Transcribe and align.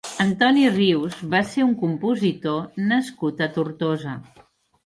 Antoni 0.23 0.63
Rius 0.77 1.17
va 1.33 1.41
ser 1.51 1.65
un 1.67 1.75
compositor 1.83 2.83
nascut 2.93 3.45
a 3.49 3.51
Tortosa. 3.59 4.19